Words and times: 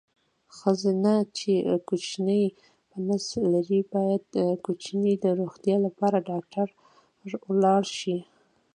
ښځېنه 0.57 1.15
چې 1.37 1.51
کوچینی 1.87 2.43
په 2.89 2.97
نس 3.07 3.25
لري 3.53 3.79
باید 3.93 4.23
کوچیني 4.65 5.13
د 5.23 5.25
روغتیا 5.39 5.75
لپاره 5.85 6.25
ډاکټر 6.29 6.67
ولاړ 7.49 7.81
شي. 7.97 8.17